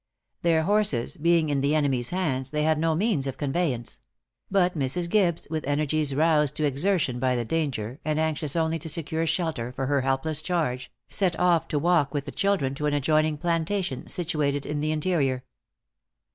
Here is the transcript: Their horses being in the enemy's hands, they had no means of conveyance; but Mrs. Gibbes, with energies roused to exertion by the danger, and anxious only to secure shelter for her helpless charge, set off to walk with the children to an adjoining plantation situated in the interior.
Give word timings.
Their 0.41 0.63
horses 0.63 1.15
being 1.15 1.49
in 1.49 1.61
the 1.61 1.75
enemy's 1.75 2.09
hands, 2.09 2.49
they 2.49 2.63
had 2.63 2.79
no 2.79 2.95
means 2.95 3.27
of 3.27 3.37
conveyance; 3.37 3.99
but 4.49 4.75
Mrs. 4.75 5.07
Gibbes, 5.07 5.47
with 5.51 5.63
energies 5.67 6.15
roused 6.15 6.55
to 6.55 6.65
exertion 6.65 7.19
by 7.19 7.35
the 7.35 7.45
danger, 7.45 7.99
and 8.03 8.19
anxious 8.19 8.55
only 8.55 8.79
to 8.79 8.89
secure 8.89 9.27
shelter 9.27 9.71
for 9.71 9.85
her 9.85 10.01
helpless 10.01 10.41
charge, 10.41 10.91
set 11.11 11.39
off 11.39 11.67
to 11.67 11.77
walk 11.77 12.15
with 12.15 12.25
the 12.25 12.31
children 12.31 12.73
to 12.73 12.87
an 12.87 12.95
adjoining 12.95 13.37
plantation 13.37 14.07
situated 14.09 14.65
in 14.65 14.79
the 14.79 14.91
interior. 14.91 15.43